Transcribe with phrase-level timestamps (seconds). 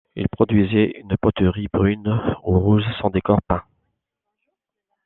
[0.15, 3.61] Ils produisaient une poterie brune ou rouge, sans décor peint.